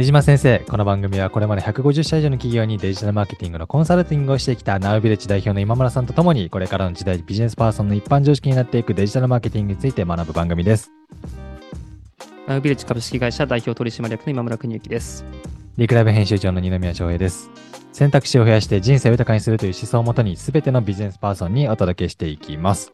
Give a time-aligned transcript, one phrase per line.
[0.00, 10.90] 出島先生、この番組はこれまで150社以上の企業にデジタルマーケティングのコンサルティングをしてきたナウビレッジ代表の今村さんとともに、これからの時代ビジネスパーソンの一般常識になっていくデジタルマーケティングについて学ぶ番組です。
[12.46, 15.22] ナウビレッジ株式会社代表取締役の今村邦之です。
[15.76, 17.50] リクライブ編集長の二宮翔平です。
[17.92, 22.90] 選択肢を増やして人生を豊かにするという思想をもとに、すべてのビジネスパーソンにお届けしていきます。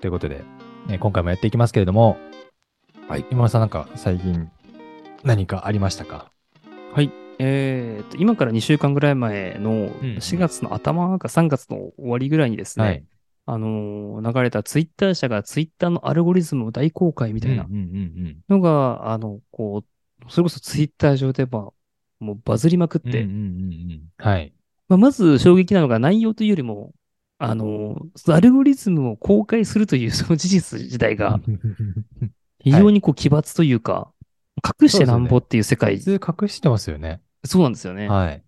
[0.00, 0.42] ということで、
[0.88, 2.16] ね今回もやっていきますけれども、
[3.06, 4.50] はい、今村さんなんか最近
[5.24, 6.30] 何かありましたか？
[6.92, 7.10] はい。
[7.38, 13.04] えーと、今から2週間ぐらい前のん4月の頭か3月の終わりぐらいにですね、はい。
[13.46, 23.30] あのー流れたツイッター社がツイッターのアルゴリズムを大公開みたいなうんうんうんのが、あの、こう、それこそツイッター上で、まあ、もうバズりまくって、うん。
[23.30, 24.52] うんうんうんうんはい。
[24.88, 26.92] まあ、まず衝撃なのが内容というよりも、
[27.38, 31.40] あのーアルゴリズムを公開するというその事実自体が
[32.60, 34.12] 非常にこう奇抜というか、
[34.64, 37.20] 隠してなんぼっていう世界、普通隠してますよね。
[37.44, 38.08] そうなんですよね。
[38.08, 38.42] はい。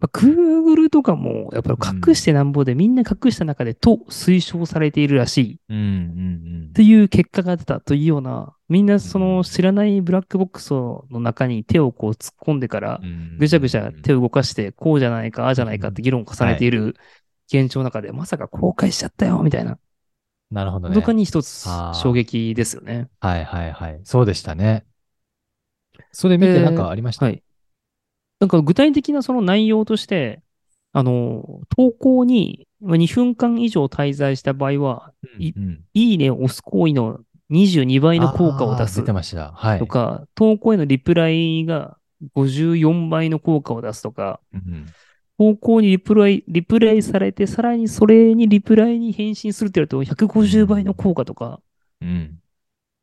[0.00, 1.76] まあ、Google とかも、やっぱり
[2.08, 13.36] 隠してなんぼで、みんな隠した中でと推奨されているらしいうんうんという結果が出たというような、みんなその知らないブラックボックスの中に手をこう突っ込んでからう、ん。
[13.38, 14.18] ぐちゃぐちゃ手を。
[14.18, 16.94] を動かして、こうじゃないか、ああじゃないかって議論を重ねている
[17.52, 19.78] 現状の中で、まさか公開しちゃったよ、みたいな、
[20.50, 20.94] なるほどね。
[20.94, 23.08] とかに一つ衝撃ですよね。
[23.20, 24.00] はいはいはい。
[24.04, 24.86] そうでしたね。
[26.12, 27.42] それ見てなんかありました、はい。
[28.40, 30.42] なんか具体的なその内容として、
[30.92, 37.18] あの、投稿にまあ2分間以上滞在した場合は、いうんうんいいねを押す行為の
[37.50, 39.52] 22倍の効果を出す出てました。
[39.52, 39.78] はい。
[39.78, 41.96] とか、投稿へのリプライが
[42.34, 44.86] 54倍の効果を出すとか、うん
[45.38, 51.60] 投稿にリプライ、リプライされて、さらにそれにリプライに返信するってやると150倍の効果とか、
[52.00, 52.40] うん。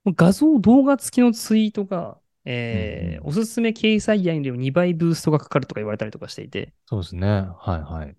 [0.06, 7.28] 画像、動画付きのツイートが、えーうんおすすめ掲載欄よりも2倍ブーストがかかるとか言われたりとかしていて、そうですね。
[7.28, 8.18] はいはい。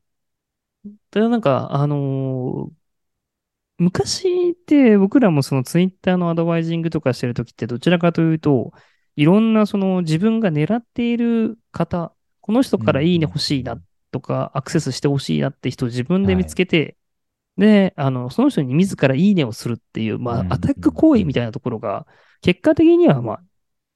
[1.11, 2.87] ただなんか、あのー
[3.79, 8.73] 昔って僕らもそのツイッターのアドバイジングとかしてるときってどちらかというと、
[9.17, 13.81] いろんなその自分が狙っている方、この人からいいね欲しいな
[14.17, 16.97] とか、アクセスして欲しいなって人を自分で見つけて、
[17.59, 22.07] で、あの、その人に自らいいねをするっていう、まうんあ、アタック行為みたいなところが、
[22.41, 23.43] 結果的にはまあ、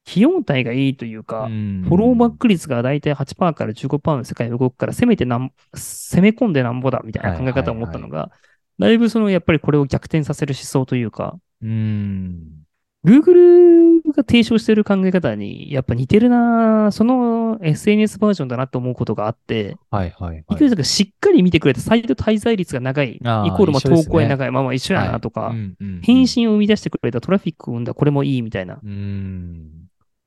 [0.08, 1.46] 費用対がいいというか、
[1.82, 8.30] フフォローバック率がだいたい8%から15%の世界が動くから、せめてなん、攻め込んでなんぼだみたいな考え方を持ったのが、
[8.78, 12.64] だいぶそのやっぱりこれを逆転させる思想というか、うん。
[13.04, 20.44] Google が提唱している考え方にやっぱ似てるなその SNS バージョンだなと思うことがあって、はいはいはい。
[20.50, 26.00] いくらかしっかり見てくれてサイト滞在率が長い、イコあーールまあ投稿へ長い、まあまあ一緒やなとか、はいうんうんうん。
[26.02, 28.78] 返信を生み出してくれたトラフィックを生んだこれもいいみたいな。
[28.82, 29.70] うん。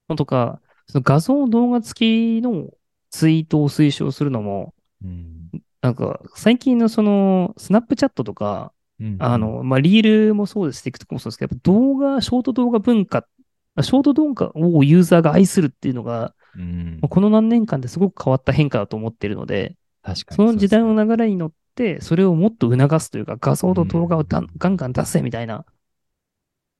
[0.09, 2.69] のとか、その画像動画付きの
[3.11, 4.73] ツイートを推奨するのも、
[5.03, 5.49] うん。
[5.81, 8.72] なんか最近のそのスナップチャットとか、うん
[9.19, 13.25] あ、の、まあ、リールもそうです、TikTok もそうですけど、動画、ショート動画文化、
[13.81, 16.99] ショート動画をユーザーが愛するっていうのが、うん。
[17.01, 24.49] まあこの何年間ですごく変わった変化だと思っているので、確かにその時代の流れに乗って、それをもっと促すというか、画像と動画をだんうん。
[24.57, 25.65] ガンガン出せみたいな、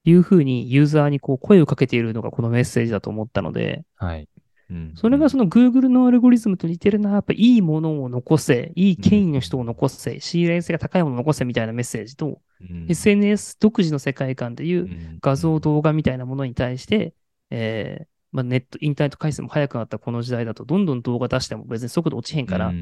[0.05, 4.27] いうふうにユーザーにこう声をかけているのがこのメッセージだと思ったので、はい。
[4.69, 4.93] うん。
[4.95, 12.87] それがその Google のアルゴリズムと似てるな、やっぱいいものを残せ、いい権威の人を残せ、信頼性が高いものを残せみたいなメッセージと、うん。
[12.89, 15.17] SNS 独自の世界観でいううん。
[15.21, 17.13] 画像、動画みたいなものに対して、
[17.49, 22.73] えーまあ、ネット、インターネット回数も速くなったこの時代だと、どんどん動画出しても別に速度落ちへんから、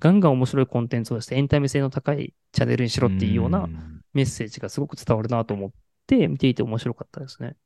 [0.00, 3.68] ガンガン面白いコンテンツをしてエンタメ性の高いチャンネルにしろっていうような
[4.14, 5.70] メッセージがすごく伝わるなと思っ
[6.06, 7.56] て見ていて面白かったですね。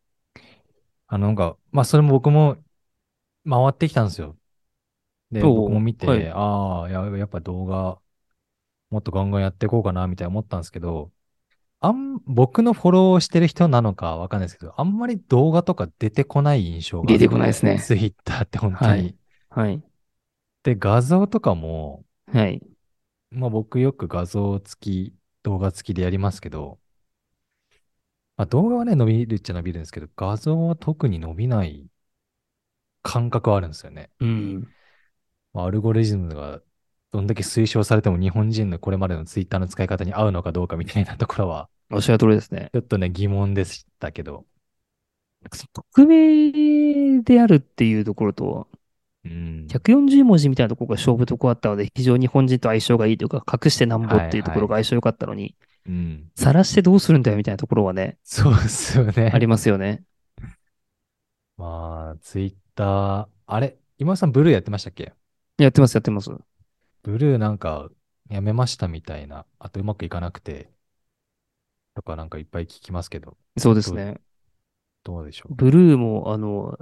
[1.06, 2.56] あの、なんか、まあ、それも僕も
[3.48, 4.36] 回ってきたんですよ。
[5.30, 7.98] で、おう僕も見て、はいああ、や、やっぱ動画、
[8.90, 11.12] もっとガンガンやっていこうかな、みたいな思ったんですけど、
[11.80, 17.12] あん、僕のフォローしてる人なのかわかんないですけど、あんまり動画とか出てこない印象が。
[17.12, 18.90] 出てこないですねツイッターって本当に。
[18.90, 19.16] はい
[19.50, 19.82] はい。
[20.62, 22.62] で、画像とかも、はい。
[23.30, 26.78] まあ僕よく画像付き、動画付きでやりますけど、
[28.36, 31.89] まあ動画はね、伸びるっちゃ伸びるんですけど、画像は特に伸びない
[33.02, 34.10] 感覚はあるんですよね。
[34.20, 34.68] うん。
[35.52, 36.60] まあ、アルゴリズムが
[37.12, 42.70] どんだけ推奨されても日本人のこれまでのツイッターの使い方に合うのかどうかみたいなところは、おっしゃる通りですね。
[42.72, 44.44] ちょっとね、疑問でしたけど。
[45.72, 48.68] 匿名であるっていうところと、
[49.24, 49.66] うん。
[49.68, 55.56] 140文字みたいなところが勝負とこあったので、非常に日本人と相性がいいというか、隠してなんぼっていうところが相性良かったのに、
[55.86, 56.30] うん。
[56.36, 59.30] 晒してどうするんだよみたいなところはね、そうですよね。
[59.34, 60.02] ありますよね。
[61.56, 63.76] まあ、ツイッター、あれ？
[63.98, 65.12] 今井さんブルーやってましたっけ？
[65.58, 66.30] やってます、やってます。
[67.02, 67.90] ブルーなんか
[68.30, 69.44] やめましたみたいな。
[69.58, 70.70] あとうまくいかなくて。
[71.94, 74.20] とかなんかいっぱい聞きますけど、そうですね。
[75.04, 75.54] どうでしょう？
[75.54, 76.78] ブルーも、あの、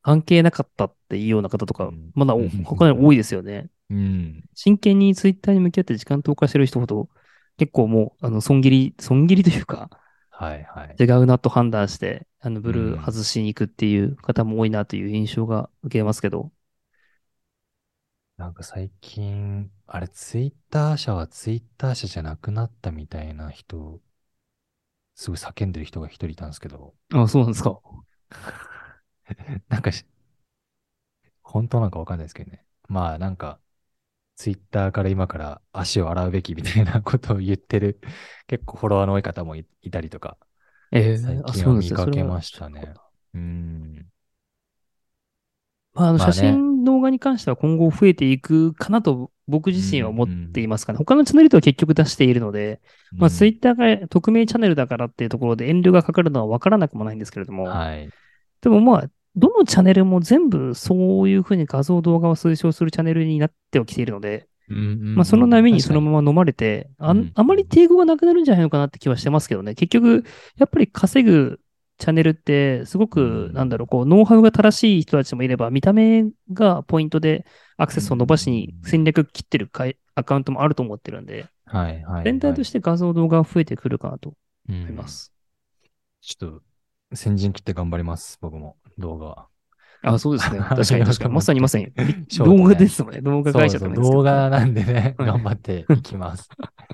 [0.00, 2.34] 関係なかったっていうような方とかうん、まだ
[2.64, 3.68] 他に多いですよね。
[3.90, 4.44] うん。
[4.54, 7.10] 真剣にツイッターに向き合って時間投下してる人ほど、
[7.58, 9.90] 結構もう、あの、損切り、損切りというか、
[10.30, 10.96] はいはい。
[10.98, 16.52] 違うなと判断して、あの、ブルうんー外しに行くっていう方も多いなという印象が受けますけど、
[18.36, 24.00] なんか最近、あれ、ツイッター社はツイッター社じゃなくなったみたいな人、
[25.14, 27.80] すごい叫んでる人が一人いたんですけど、あ、そうなんですか。
[29.68, 30.04] なんかし、
[31.42, 32.64] 本当なんかわかんないですけどね。
[32.88, 33.60] まあなんか、
[34.36, 38.00] ツイッターから今から足を洗うべきみたいなことを言ってる、
[38.48, 40.38] 結構フォロワーの多い方もいいたりとか、
[40.92, 42.00] えー、あ、最近はそうなんですね。
[42.00, 42.94] 見かけましたね。
[43.34, 44.06] うーん。
[45.94, 50.98] まあ、あの写真、動画に関しては今後増えていくかなと僕自身は思っていますかね。
[50.98, 52.80] 他のチャンネルとは結局出しているので、
[53.16, 58.08] まあ、ツイッターが匿名チャンネルだからっていうところで遠慮がかかるのは分からなくもないんですけれども、はい。
[58.60, 64.46] でもまあ、どのチャンネルも全部そういうふうに画像、動画を推奨するチャンネルになってはきているので、
[65.14, 69.74] まあ、その波にそのまま飲まれて、ああまり抵抗がなくなるんじゃないのかなって気はしてますけどね。
[69.74, 70.24] 結局、
[70.56, 71.60] やっぱり稼ぐ
[71.98, 77.46] チャンネルって、すごくう、んなんだろう、こう、ノウハウが正しい人たちもいれば、見た目がポイントで
[77.76, 82.24] アクセスを伸ばしに戦略切ってるかいアカウントもあると思ってるんで、はいはい。
[82.24, 84.36] 全体として画像、動画が増えてくるかなとて
[84.68, 85.06] 思いま。
[85.06, 85.32] す。
[86.20, 86.60] ちょっ
[87.10, 89.51] と、先陣切って頑張ります、僕も、動画。
[90.02, 90.58] あ、そうですね。
[90.68, 91.34] 確かに確かに。
[91.34, 91.92] まさにまさに。
[92.38, 93.20] 動画ですもんね。
[93.20, 96.48] 動画会社とか動画なんでね、 はい頑張っていきます。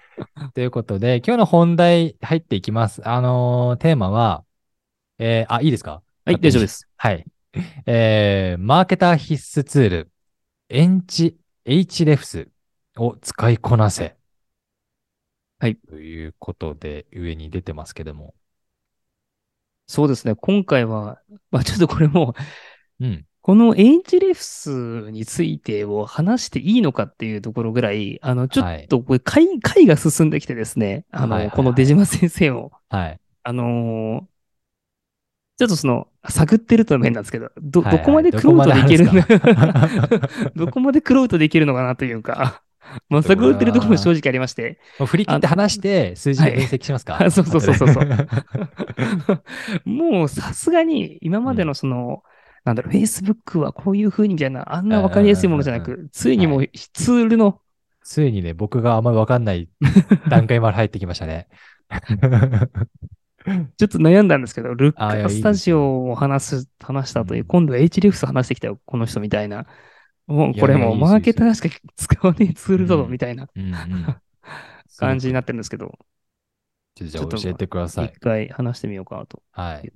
[0.54, 3.06] ということで、今日の本題入っていきます。
[3.08, 4.44] あのーテーマは、
[5.18, 6.02] えー、あ、いいですか？
[6.24, 6.88] はい、大丈夫です。
[6.96, 7.24] はい。
[7.86, 10.10] えー、マーケター必須ツール、
[10.68, 12.48] エンチ Hrefs
[12.98, 14.16] を使いこなせ。
[15.60, 15.76] はい。
[15.76, 18.34] ということで、上に出てますけども。
[19.86, 20.34] そうですね。
[20.36, 21.20] 今回は、
[21.50, 22.34] まあちょっとこれも、
[23.00, 23.24] うん。
[23.40, 31.56] この Hrefs についてを話していいのかっていうところぐらい、あの、ちょっとこれ回、回が進んできてですね、あの、はいはいはい。
[31.56, 33.20] この出島先生も、はい。
[33.44, 34.38] あのー
[35.58, 37.98] ちょっとその、探ってるとは変なんですけど、ど、はいはい。
[37.98, 40.50] どこまでクロートでいけるどこまであるんですか。
[40.54, 42.62] どこまでクロートできるのかなというか、
[43.08, 47.94] まあ、探ってるところも正直ありまして、振り切って話して、数字で分析しますか、 はいそうそうそうそう。
[49.84, 52.22] もうさすがに今までのその、
[52.68, 57.60] なんだろう、Facebook はこういう風にみたいな、あんなわかりやすいものじゃなうんく、ついにもはうツールの、
[58.02, 59.68] ついにね、僕があんまりわかんない
[60.28, 61.48] 段階まで入ってきましたね。
[63.78, 69.66] ちょっと悩んだんですけど、ルッカスタジオを話す、話した後に、うん今度 HREFS 話してきたよ、この人みたいな。
[70.26, 73.48] もうこれもマーケターしか使わねえツールだぞ、うんみたいな
[74.98, 75.98] 感じになってるんですけど、
[76.94, 78.20] ちょっとじゃあ教えてください一。
[78.20, 79.42] 回話してみようかなと。
[79.52, 79.92] はい。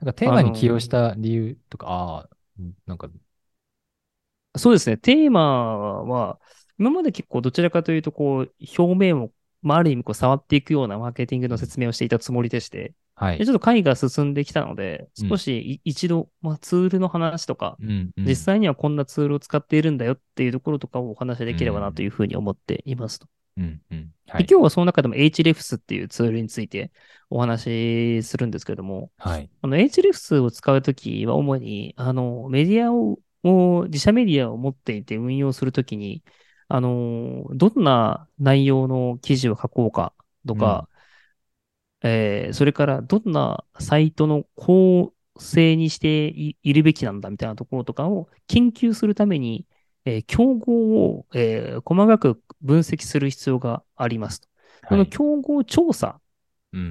[0.00, 2.28] なんかテーマに起用した理由とか、ああ、
[2.58, 3.08] うんなんか、
[4.56, 4.96] そうですね。
[4.96, 6.40] テーマは、
[6.78, 9.32] 今まで結構どちらかというと、こう、表面を、
[9.62, 13.48] まあ、ある意味こう触っていくようなマーケティングの説明をしていたつもりでして、はいでち。
[13.48, 23.26] ょっと会が進んできたので、うん少しい一度、まあ、ツールの話とか、うんうん実際にはこんなツールを使っているんだよっていうところとかをお話しできればなというふうに思っていますと。
[23.58, 24.44] うんうんはい。
[24.44, 26.92] で今日はその中でも Hrefs っていうツールについて
[27.30, 27.64] お話
[28.22, 29.50] しするんですけれども、はい。
[29.62, 36.22] あの Hrefs を使うときは主に、あの、メディアを、を自社メディアを持っていて運用するときに、
[36.68, 40.14] あの、どんな内容の記事を書こうか
[40.46, 40.88] とか、
[42.02, 49.66] えーそれからどんなサイトの構成にしていいるべきなんだみたいなところとかを研究するために、
[50.08, 54.48] えー競合を、えー細かく分析する必要がありますと。
[54.88, 56.20] この競合調査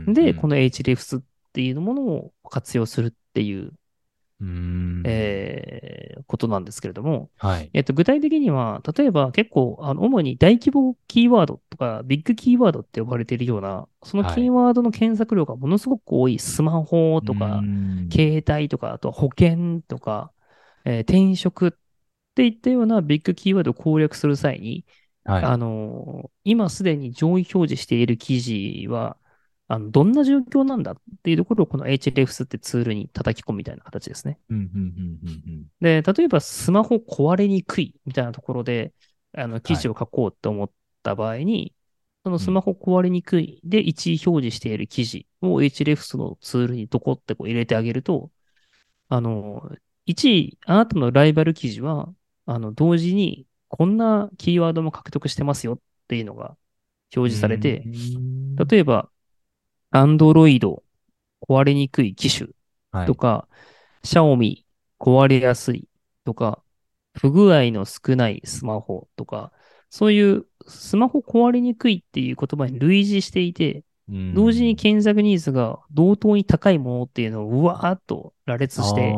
[0.08, 3.74] で、この、の Hrefs っていうものを活用するっていう、
[4.40, 5.04] うーん。
[5.06, 7.70] えーことなんですけれども、はい。
[7.74, 14.36] えっと、具体的には、例えば結構、あの、主に大規模キーワードとか、ビッグキーワードって呼ばれているような、そのはい。
[14.36, 18.10] キーワードの検索量がものすごく多いスマホとか、うん。
[18.12, 20.32] 携帯とか、あとは保険とか、
[20.86, 21.78] えー転職
[22.38, 24.86] っていったようなビッグキーワードを攻略する際に、
[25.26, 25.44] はい。
[25.44, 29.18] あの、今すでに上位表示している記事は、
[29.70, 34.40] あのどんな状況なんだっていうところをこの Hrefs ってツールに叩き込むみたいな形ですね。
[35.82, 38.94] で、例えばスマホ壊れにくいみたいなところで、
[39.34, 41.74] あの、記事を書こうと思った場合に、
[42.24, 48.32] そのスマホ壊れにくいで1位表示している記事を Hrefs のツールにドコってこう入れてあげると、
[49.10, 49.70] あの、
[50.06, 52.14] 1位、あなたのライバル記事は、
[52.48, 56.58] あの、同時に、こんなキーワードも獲得してますよっていうのが
[57.16, 57.88] 表示されて、
[58.70, 59.10] 例えば、
[59.92, 60.82] Android
[61.48, 62.50] 壊れにくい機種
[63.06, 63.48] とか、
[64.04, 64.66] シャオミ
[65.00, 65.88] 壊れやすい
[66.26, 66.64] とか、
[67.14, 69.52] 不具合の少ないスマホとか、
[69.90, 73.84] そういうスマホ壊れにくいっていう言葉に類似していて、
[74.34, 79.12] 同時に検索ニーズが同等に高いものっていうのをうわーっと羅列して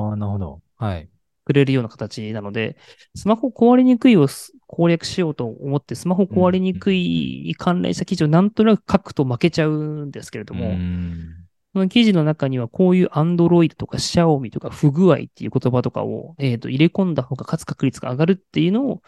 [1.50, 2.78] くれるような形なので、
[3.16, 4.28] スマホ壊れにくいを
[4.68, 10.78] 攻略しようと思って、スマホ壊れにくいに関連した記事をなんとなく書くと負けちゃうんですけれども、
[11.74, 19.02] その記事の中にはこういう Android とか Xiaomi とか不具合っていう言葉とかを、えー、と入れ込んだ方が勝つ確率が上がるっていうのを、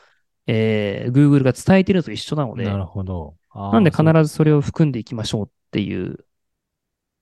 [0.48, 3.36] えー、Google が伝えてるのと一緒なので、なるほど。
[3.54, 6.26] なんで必ずそれを含んでいきましょうっていう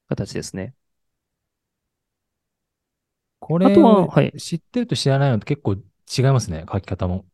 [0.07, 0.75] 形ですね。
[3.39, 4.31] これ、あとは、はい。
[4.37, 7.25] 知ってると知らないのと結構違いますね、書き方も。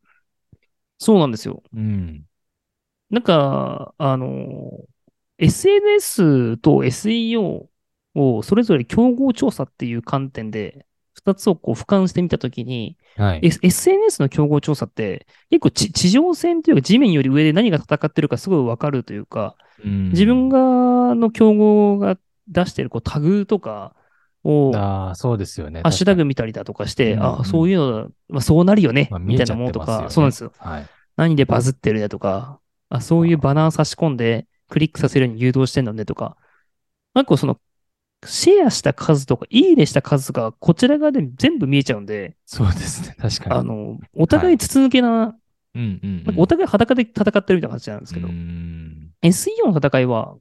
[0.97, 1.61] そうなんですよ。
[1.73, 2.25] うん。
[3.09, 4.85] なんか、あの、
[5.37, 7.67] SNS と SEO
[8.13, 22.17] をそれぞれ競合調査っていう観点で、二つをこう俯瞰してみたときに、はい、SNS の競合調査って結構地上戦というか地面より上で何が戦ってるかすごいわかるというか、うん、自分がの競合が
[22.49, 23.95] 出してるこうタグとか
[24.45, 25.81] を、あそうですよね。
[25.81, 30.53] ハッシュタグ見たりだとかして、うんうん、あそういうの、まあ、そうなるよね、まあ、みたいなものとか、ね、そうなんですよ。
[30.59, 30.87] はい、
[31.17, 32.59] 何でバズってるねとか、
[32.89, 36.37] あそういうバナー差し込んでクリックさせるように誘導してんのねとか、
[37.15, 37.59] なんかその
[38.23, 43.55] シェアした数とか、いいねした数がこちら側で全部見えちゃうんで、そうですね、確かに。
[43.55, 45.35] あの、お互い筒抜けな、は
[45.75, 48.27] い、うんうん、うん、お互い裸で戦ってるみたいな感じなんですけど、
[49.23, 50.35] SEO の戦いは、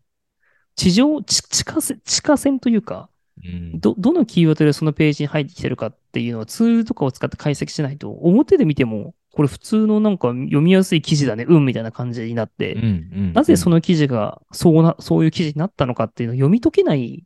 [0.77, 3.09] 地上、地下戦、地下戦というか、
[3.43, 12.91] うん、ど、どのキーワードでそのページに入ってきてるかっていうのはツールとかを使って解析しないと、表で見ても、これ普通のなんか読みやすい記事だね、うんみたいな感じになって、うんうんう
[13.31, 17.25] ん、なぜその記事がそうな、そういう記事になったのかっていうのを読み解けない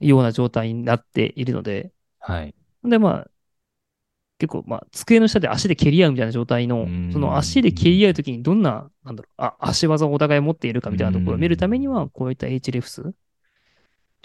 [0.00, 2.54] ような状態になっているので、はい。
[2.84, 3.30] で、まあ、
[4.38, 13.12] 結構、まあ、机の下で足で蹴り合うみたいな状態の、その足で蹴り合うときにどんな、なんだろう、あ、足技をお互い持っているかみたいなところを見るためには、こういった hrefs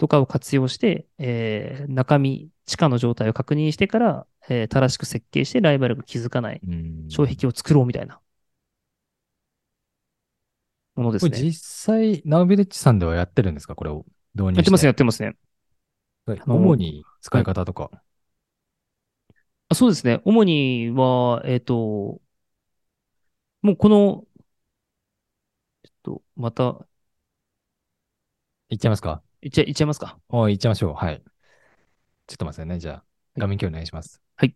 [0.00, 6.62] とかを活用して、えー、中身、地下の状態を確認してから、えー、正しく設計してライバルが気づかない
[7.14, 8.18] 障壁を作ろうみたいな
[10.94, 11.38] ものですね。
[11.38, 13.74] 実際、ナウビレッジさんではやってるんですか？
[13.74, 14.58] これを導入して。
[14.60, 15.36] やってますね、やってますね。
[16.46, 17.90] 主に使い方とか。
[19.68, 20.22] あそうですね。
[20.24, 21.74] 主には、えっ、ー、と、
[23.60, 24.24] もうこの、
[25.84, 26.86] ちょっと、また。
[28.70, 29.22] いっちゃいますか？
[29.42, 30.94] いっちゃい、っちゃいますかおい、っちゃいましょう。
[30.94, 31.22] はい。
[32.26, 32.78] ちょっと待ってね。
[32.78, 33.04] じゃあ、
[33.38, 34.20] 画面共有お願いします。
[34.36, 34.54] はい。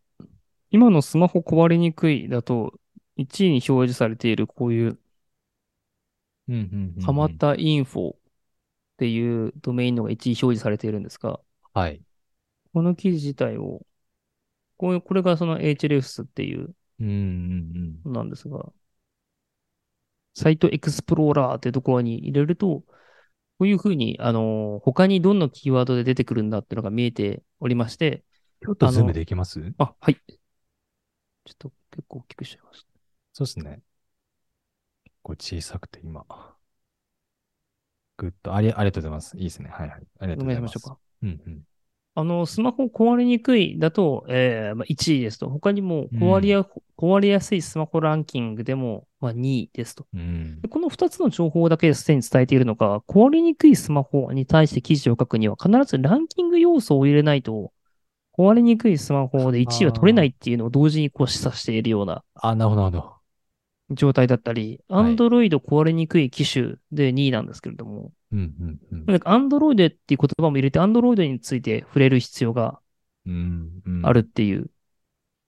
[0.70, 2.74] 今のスマホ壊れにくいだと、
[3.16, 4.98] 1位に表示されているこういう、
[6.48, 8.16] うんうんうん、蒲田インフォっ
[8.98, 11.40] ていうドメインのが1位表示されているんですが、
[11.72, 12.02] はい。
[12.74, 13.86] この記事自体を、
[14.76, 16.74] こうこれがその hrefs っていう、
[18.04, 18.72] なんですが、
[20.34, 22.84] サイトエクスプローラーっていうところに入れると、
[23.58, 28.24] こういうふうに、あの、他にどんなキーワードで出てくるんだっていうのが見えておりまして、
[28.62, 29.72] ちょっとズームできます？
[29.78, 30.14] あ、はい。
[30.16, 32.88] ちょっと結構大きくしちゃいました。
[33.32, 33.82] そうですね。
[35.04, 36.24] 結構小さくて今。
[38.16, 39.36] グッと、あり、ありがとうございます。
[39.36, 39.70] いいですね。
[39.70, 40.06] はいはい。
[40.20, 40.68] ありがとうございます。
[40.68, 40.98] お願いしましょうか。
[41.22, 41.62] うんうん。
[42.16, 45.48] あの、スマホ壊れにくいだと、えーまあ、1位ですと。
[45.48, 46.66] 他にも壊れや、うん、
[46.96, 50.06] 壊れやすいスマホランキングでも、まあ、2位ですと。
[50.14, 57.72] うん、この2つの情報だけすでに伝えているのが、壊れにくいスマホに対して記事を書くには、必ずランキング要素を入れないと、
[58.38, 62.22] 壊れにくいスマホで1位は取れないっていうのを同時にこう示唆しているような。
[62.34, 63.13] あ、なるほど、なるほど。
[63.90, 68.12] 状態だったり、アンドロイド壊れにくい機種で2位なんですけれども、
[69.24, 72.80] アンドロイドっていう言葉も入れて、アンドロイドについて触れる必要が
[74.02, 74.70] あるっていう。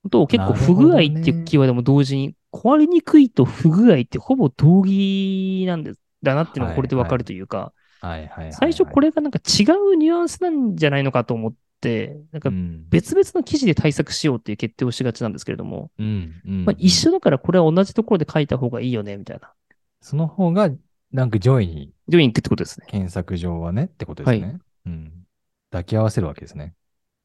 [0.02, 7.72] ことを結構不具合っていうキーワードも同時に、壊れにくいと不具合ってほぼ同義なんです、だなっていうのがこれでわかるというか、
[8.52, 11.58] 最初これがなんか違うニュアンスなんじゃないのかと思って、
[12.32, 12.50] なんか
[12.88, 15.90] 別々の記事で対策しようっていう決定をしがちなんですけれども、
[16.44, 19.52] まあ、一緒だからこれは同じところで書いた方がいいよね、みたいな。
[20.00, 20.70] その方が、
[21.12, 21.92] なんか上位に。
[22.08, 22.86] 上位に行くってことですね。
[22.88, 24.46] 検索上はねってことですね。
[24.46, 25.12] はい、うん。
[25.70, 26.74] 抱き合わせるわけですね。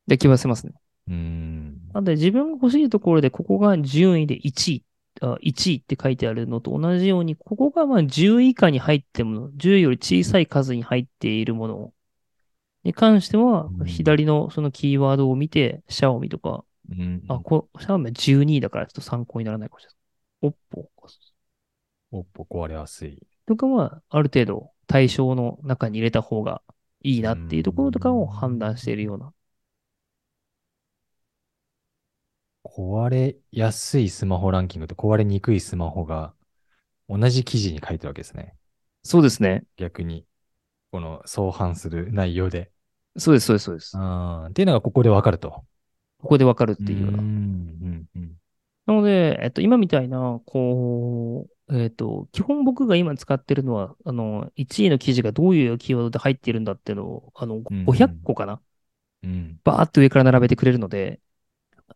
[0.08, 0.74] 抱き合わせますね。
[1.08, 1.81] うん。
[1.93, 4.84] なんで自分が欲しいところで、ここが順位で1位、
[5.22, 11.93] あ1位って書いてあるのと同じように、ここがまあ10位以下に入っても、10位より小さい数に入っているもの
[12.83, 17.23] に関してはう、ん左のそのキーワードを見て、シャオミとか、うん。
[17.27, 19.97] あ、こシャオミは12だからちょっと参考にならないかもしれない。
[20.43, 20.91] オッポ
[22.11, 23.21] おっぽ壊れやすい。
[23.45, 26.61] とかは、ある程度対象の中に入れた方が
[27.03, 29.33] いいなっていうところとかを判断しているような。
[32.63, 36.33] 壊れやすいスマホランキングと壊れにくいスマホが
[37.09, 38.55] 同じ記事に書いてるわけですね。
[39.03, 39.65] そうですね。
[39.77, 40.25] 逆に。
[40.91, 42.71] この相反する内容で。
[43.17, 43.98] そうです、そうです、そうです。
[43.98, 45.63] っていうのがここでわかると。
[46.21, 47.21] ここでわかるっていうようなう。
[47.21, 48.31] ん、うん、うん。
[48.86, 58.62] なので、えっと、今みたいな、こう、えっと、基本僕が今使ってるのは、あの、1位の記事がどういうキーワードで入っているんだっていうのを、あの、うん500個かな
[59.24, 59.60] うん。
[59.63, 61.19] バーっと上から並べてくれるので、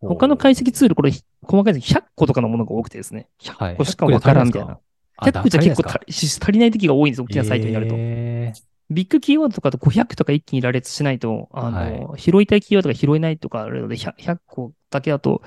[0.01, 1.11] 他の解析ツール、これ、
[1.41, 3.27] 細かいです100個とかのものが多くてですね。
[3.39, 4.79] 100個しかわからんみたいな。
[5.21, 7.95] 100個じゃ結構足りない時が多いんです、大きなサイトになると。
[7.97, 8.53] え
[8.89, 15.41] ビッグキーワードとかと500とか一気に羅列しないと、あの、拾いたいキーワードが拾えないとかあるので、100, 100個だけだと、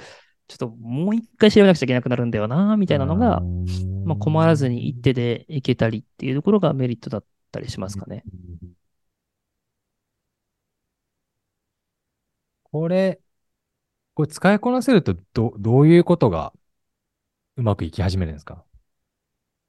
[0.49, 3.47] ちょっともう一回調べなくちゃいけなくなるんだよな、みたいなのが、
[4.05, 8.25] まあ、困らずに一手でいけたりっていうところがメリットだったりしますかね。
[8.27, 8.73] うん
[12.65, 13.21] これ、
[14.15, 16.53] これ使いこなせるとど、どういうことが
[17.57, 18.65] うまくいき始めるんですか？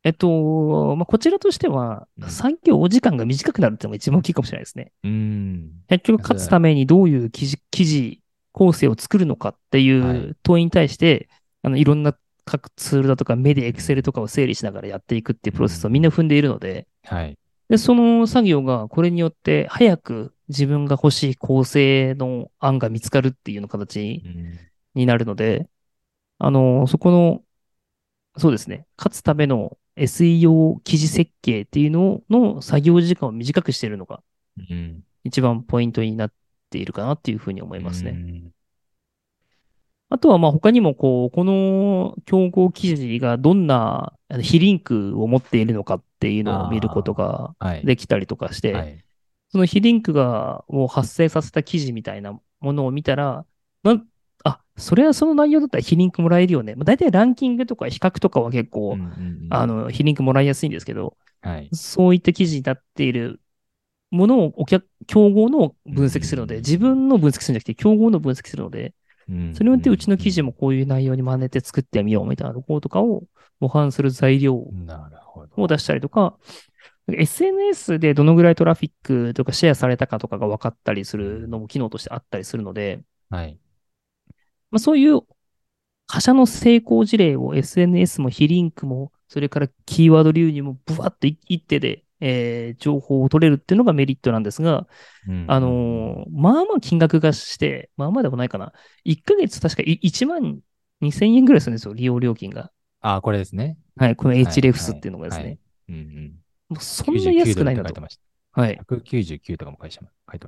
[0.04, 4.92] えっと、まあ、こちらとしてはう、ん作業時間が短くなるっていうのが一番大きいかもしれないですね。
[5.04, 5.72] うん。
[5.90, 11.28] 結局、勝つためにどういう記事、記事構成を作るのかっていはいう問いに対して、
[11.64, 12.16] あの、いろんな
[12.46, 17.38] 各ツールだとかメディア、エクセルとかを整理しながらやっていくっていうプロセスをみんな踏んでいるので、はい。
[17.70, 24.60] で、その作業がこれによって早く自分が欲しい構成の案が見つかるっていうような形うん
[24.96, 25.70] になるので、
[26.40, 27.44] あの、そこの、
[28.38, 34.22] そうですね、勝つための SEO 記事設計っていうのの作業時間を短くしているのが
[34.58, 35.04] うん。
[35.24, 36.34] 一番ポイントになっ
[36.70, 38.14] ているかなっていうふうに思いますね。
[38.14, 38.44] ね。
[40.10, 47.86] あとはまあ他にもこう、この競合記事がどんな非リンクを持っているのかっていうのを見ることがはい。
[47.86, 49.04] できたりとかして、はい。
[49.52, 53.46] その非リンクが、を発生させた記事みたいなものを見たら、
[54.80, 56.76] それはその内容だったら非リンクもらえるよね。
[56.76, 61.70] まあ、大体ランキングとか比較とかは結構、うんうんうんあ、の、非リンクもらいやすいんですけど、はい。
[61.74, 63.42] そういった記事になっている
[64.12, 68.94] ものをお客、競合の分析するので、うん自分の分析するんじゃなくて、競合の分析するので、
[69.28, 73.24] うんそれによってうちの記事もこういう内容に真似て作ってみようみたいなところとかを
[73.60, 74.56] 模範する材料。
[75.58, 76.38] を出したりとか、
[77.12, 83.58] SNS でどのぐらいトラフィックとかシェアされたかとかが分かったりするのも機能としてあったりするので、はい。
[84.72, 85.22] まあ、そういう
[86.08, 94.88] 他社の成功事例を SNS も非リンクも、それからキーワード流入もブワッと一手で、えー情報を取れるっていうのがメリットなんですが、
[95.28, 98.74] うんあのーまあまあ金額がして、まあまあでもないかな。
[99.04, 100.60] 1ヶ月確かい1万
[101.02, 102.72] 2000円ぐらいするんですよ、利用料金が。
[103.02, 103.78] あ、これですね。
[103.96, 105.44] はい、このはい HREFS っていうのがですね。
[105.44, 106.34] はいうんうん。
[106.70, 108.00] もうそんな安くないなと99ドルって書いて。
[108.02, 108.62] ました。
[108.62, 108.78] はい。
[108.78, 110.46] 199とかも書いてま書いて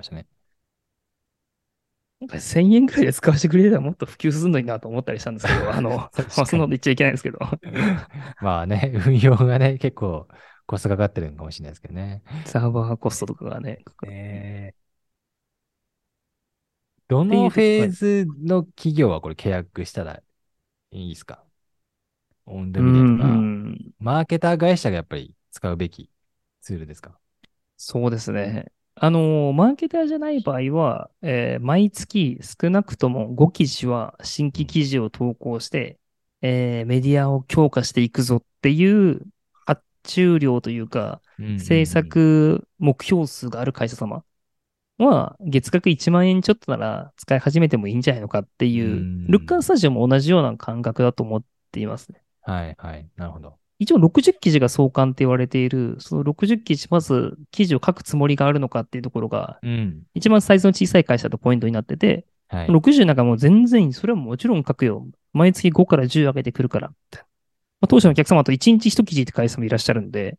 [2.28, 2.42] ましたね。
[2.42, 7.40] 1000円くらいで使わせてくれたらもっと普及するのになと思ったりしたんですけど、あの、 まあ、そんなこと言っちゃいけないんですけど。
[8.42, 10.28] まあね、運用がね、結構
[10.66, 12.24] コストかかってるのかもしれないですけどね。
[12.46, 13.86] サーバーコストとかがね。
[14.04, 14.82] えー
[17.08, 20.24] どのフェーズの企業はこれ契約したら
[20.92, 21.46] いいですか？
[22.46, 23.94] オンデうミニアとか、ん。
[24.00, 26.12] マーケター会社がやっぱり使うべき
[26.62, 27.20] ツールですか？
[27.78, 28.72] そうですね。
[28.96, 36.00] あの、マーケターじゃない場合は、えー毎月少なくとも5記事は新規記事を投稿して、
[36.42, 39.22] えーメディアを強化していくぞっていう
[39.66, 41.22] 発注量というか、
[41.58, 44.24] 制作目標数がある会社様
[45.00, 52.24] は、月額1万円ちょっとなら使い始めてもいいんじゃないのかっていうう、んルッカースタジオも同じような感覚だと思っていますね。
[52.42, 53.10] はいはい。
[53.16, 53.60] なるほど。
[53.82, 60.04] 一応60記事が相関って言われている、その60記事、まず記事を書くつもりがあるのかっていうところが、うん。
[60.14, 62.68] 一番サイズの小さい会社だとポイントになってて、はい。
[62.68, 65.08] 60なんかもう全然、それはもちろん書くよ。
[65.34, 66.90] 毎月5から10上げてくるから。
[66.90, 66.94] ま
[67.86, 70.38] あ、当社のお客様と1日1記事って会社もいらっしゃるんで、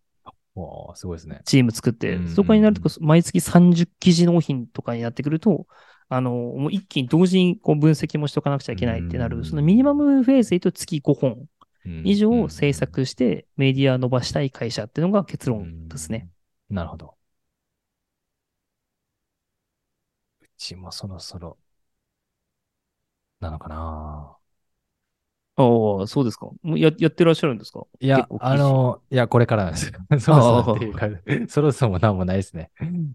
[0.55, 1.41] おーすごいですね。
[1.45, 5.67] チーム作ってうん、そこになると、毎月30記事納品とかになってくると、
[6.09, 11.47] あの、もう一気に同時にこう分析もしとかなくちゃいけないってなる、うんそのミニマムフェーズで言うと月5本うん
[11.85, 16.29] 以上制作してメディア伸ばしたい会社っていうのが結論ですね。。
[16.71, 17.15] うんなるほど。
[20.41, 21.59] うちもそろそろ、
[23.41, 24.39] なのかな
[25.57, 26.47] ああ、そうですか。
[26.63, 27.87] もうややってらっしゃるんですか？
[28.01, 29.93] いやあの、いや、これからなんですよ。
[30.19, 31.09] そろそろっていうか、
[31.49, 32.71] そろそろもなんもないですね。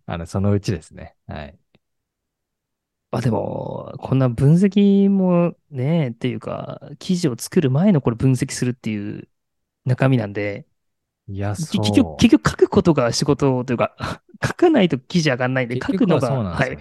[0.06, 1.16] あの、そのうちですね。
[1.26, 1.58] はい。
[3.12, 9.30] あ、でも、こんな分析もね、っていうか、記事を作る前のこれ分析するっていう
[9.86, 10.68] 中身なんで、
[11.28, 11.82] いや、きそう。
[11.82, 13.96] 結局、結局書くことが仕事というか、
[14.46, 16.78] 書かないと記事上がんないんで、書結くのが、局ははい。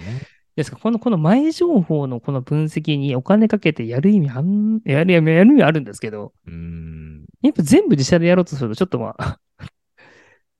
[0.57, 7.27] ですからこの、この前情報のこの分析にお金かけてやる意味あん、やる、やるやる意味あるんですけど、うーん。
[7.43, 9.41] やっぱ全部自社でやろうとすると、ちょっとまあ、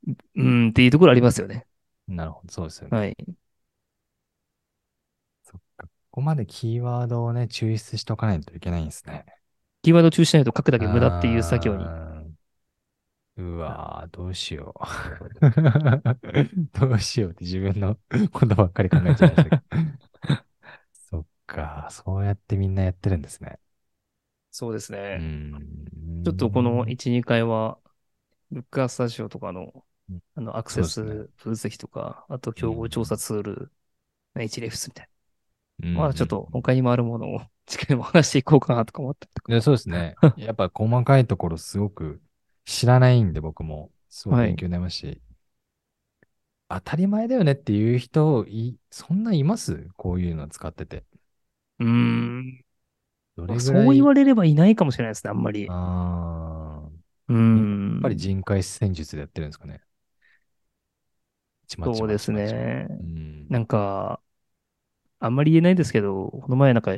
[0.37, 1.67] うーんっていうところありますよね。
[2.09, 2.97] なるほど、そうですよね。
[2.97, 3.17] はい。
[6.17, 9.27] ここまでキーワードをね、抽出しておかないといけないんですね。
[9.83, 11.85] キーワード中止しないと書くだけ無駄っていう作業に。
[13.37, 14.87] うわー、どうしよう。
[16.81, 17.99] どうしようって自分の
[18.33, 19.63] ことばっかり考えちゃいましたけど。
[21.11, 23.59] そっか、そうやってみんなやってるんですね。
[23.59, 23.59] う
[24.53, 25.19] そうですね。
[25.19, 25.53] ん。
[26.25, 27.79] ちょっとこの1、2回は、
[28.51, 31.03] ルックアスタジオとかのうん、あの、アクセス
[31.37, 33.73] 分析とか、あと競合調査ツール、
[34.39, 35.16] h レフスみたいうん、な。
[35.79, 39.53] まあちょっと他にもあるものを次回も話していこうかなとか思ったりとか。
[39.53, 40.17] でそうですね。
[40.37, 42.21] やっぱ細かいところすごく
[42.65, 45.21] 知らないんで僕もすごいはい勉強になりますし、
[46.69, 49.89] 当たり前だよねっていう人い、そんないます？
[49.97, 51.05] こういうの使ってて。
[51.79, 52.65] うーん。
[53.37, 53.87] どれぐらい？
[53.87, 55.67] そう言われればいないかもしれないですね、あんまり。
[55.69, 56.89] あ
[57.29, 57.59] うーん。
[57.59, 59.81] ーやっぱり人海戦術でやってるんですかね。
[61.85, 62.87] そうですね。
[62.89, 63.47] うん。
[63.49, 64.21] なんか、
[65.19, 66.97] あんまり言えないですけど、この前なんか、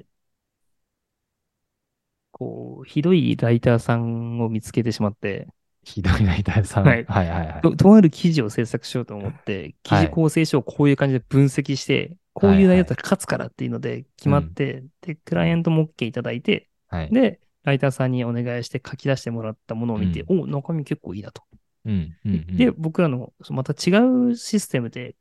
[2.33, 5.49] こう、ひどいライターさんを見つけてしまって、
[5.85, 6.85] ひどいライターさん。
[6.85, 7.63] ははいいはいはいはい。
[7.63, 17.11] ととある記事を制作しようと思って、記事構成書をこういう感じで分析して、こういう内容だったら勝つからっていうので決まって、で、クライアントも OK いただいて、はい。
[17.11, 21.43] で、ライターさんにお願いして書き出してもらったものを見て、お、中身結構いいなと。
[21.85, 23.93] うんうんうんで、僕らのまた違
[24.31, 25.17] うシステムで、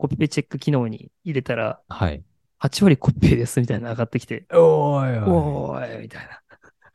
[0.00, 2.22] コピペチェック機能に入れたら、はい。
[2.58, 6.40] 8割コピペですみたいなの上がってきて、おーいおーい、みたいな。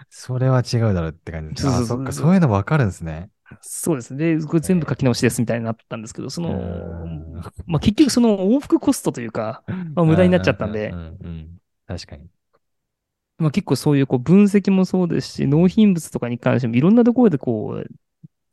[0.10, 1.68] それは違うだろうって感じです。
[1.68, 3.30] あ、そうそうそうそっか、そういうのわかるんですね。
[3.62, 4.38] そうですね。
[4.38, 12.28] で、これ全部書き直しですみたいになったんですけど、その、うんまあ、結局その往復コストというか、まあ無駄になっちゃったんでうううんうん確かに。
[13.38, 17.88] まあ、結構そういうこう分析もそうですし、納品物とかに関してもいろんなところでこう、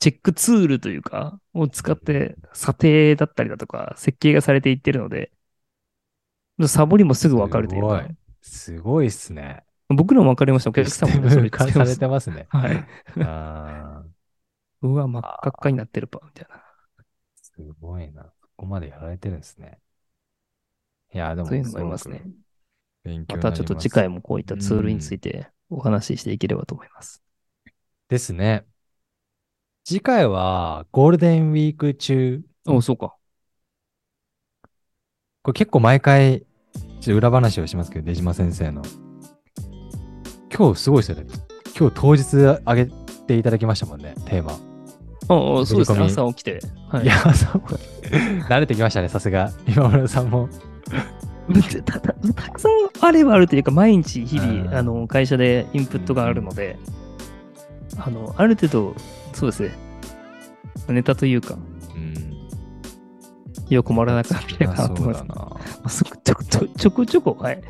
[0.02, 5.30] チェックツールというか、を使って査定だったりだとか、設計がされていってるので、
[6.66, 8.08] サボりもすぐわかるというか
[8.40, 9.62] すごい、すごいっすね。
[9.88, 10.70] 僕らもわかりました。
[10.70, 11.96] お客さんもね、それム化され。
[11.96, 12.46] てますね。
[12.48, 12.84] はい。
[13.20, 16.64] あーうわ、真っ赤っかになってるパ、みたいな。
[17.40, 18.24] すごいな。
[18.24, 19.78] そこまでやられてるんですね。
[21.14, 22.24] いや、でも、そういうのもありますね。
[23.04, 23.42] 勉強ま。
[23.42, 27.22] たちょっと次回もこういったツールについてお話ししていければと思います。
[28.08, 28.66] ですね。
[29.84, 33.16] 次回はゴールデンウィーク中、おそうか。
[35.42, 38.82] これ結構毎回、ちょっと裏話をしますけど、出島先生の。
[40.56, 41.26] 今日すごいですよね。
[41.76, 42.86] 今日当日上げ
[43.26, 44.52] ていただきましたもんね、テーマ。
[44.52, 44.54] あ
[45.62, 46.04] あ、そうですね。
[46.04, 46.60] 朝起きて。
[46.88, 47.62] はいい、や、そう。
[48.48, 49.50] 慣れてきましたね、さすが。
[49.66, 50.48] 今村さんも。
[51.84, 56.78] たたたくさんあればあるというか、毎日日うん々、あの、会社でインプットがあるので、
[57.98, 58.94] あの、ある程度、
[59.32, 59.74] そうですね。
[60.88, 61.56] ネタというか、
[61.94, 62.48] うん。
[63.68, 65.98] よく困らなくなってるかなと思います。
[65.98, 67.62] そこちょこちょちょこちょこ、はい。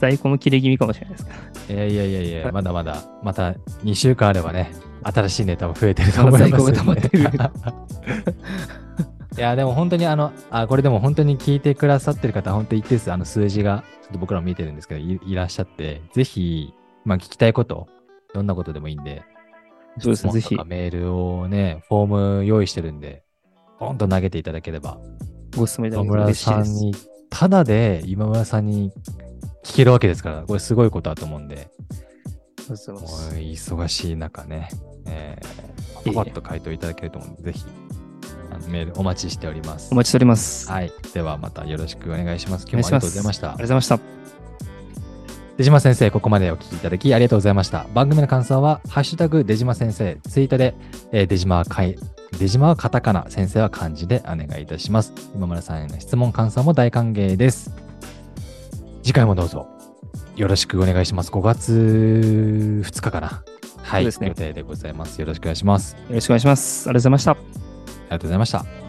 [0.00, 1.32] 在庫の切れ気味かもしれないですか
[1.68, 1.74] ら。
[1.74, 3.52] いやいやいやいや、はいまだまだ、また
[3.84, 7.22] 2週間あればね、新しいネタも増えてると思います、まだ在庫が溜まってる
[9.36, 16.72] いや、でも本当にあの、あ、これでも本当に聞いてくださってる方、本当に一定数、あの数字が、ちょっと僕らも見てるんですけど、いいらっしゃって、ぜひ、
[17.04, 17.88] まあ聞きたいこと、
[18.32, 19.22] どんなことでもいいんで、
[19.98, 23.24] そうですね、ぜひメールをね、フォーム用意してるんで、
[23.78, 24.98] ポンと投げていただければ、
[25.56, 26.64] ご質問いただけると嬉しいです。
[26.64, 26.94] さんに、
[27.30, 28.92] ただで今村さんに
[29.64, 31.68] 聞けるわけですから、これすごいことだと思うんで。
[32.68, 34.68] 忙しい中ね、
[35.06, 37.64] えー、パパッと回答いただけると思うんで、ぜひ、
[38.68, 39.90] メールお待ちしております。
[39.92, 40.70] お待ちしております。
[40.70, 40.92] はい。
[41.12, 42.66] ではまたよろしくお願いします。
[42.66, 43.62] お願いします今日もありがとうございましたありがとう。
[43.62, 44.43] ございました。
[45.56, 47.86] 出島先生、ここまでお聞きいただきありがとうございました。
[47.94, 50.74] 番組の感想は、ハッシュタグ出島先生、ツイートで、
[51.12, 51.96] えー出島はかい、
[52.38, 55.12] 出島はカタカナ、先生は漢字でお願いいたします。
[55.32, 57.70] 今村さんへの質問、感想も大歓迎です。
[59.04, 59.68] 次回もどうぞ
[60.34, 61.30] よろしくお願いします。
[61.30, 63.44] 5月2日かな。
[63.82, 65.20] はい、ね予定でございます。
[65.20, 65.94] よろしくお願いします。
[66.08, 66.88] よろしくお願いします。
[66.88, 67.30] ありがとうございました。
[67.30, 67.40] あり
[68.10, 68.83] がとうございました。